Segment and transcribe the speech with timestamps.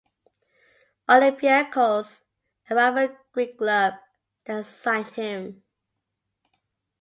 [1.15, 2.07] Olympiakos,
[2.69, 3.93] a rival Greek club,
[4.45, 5.61] then signed him.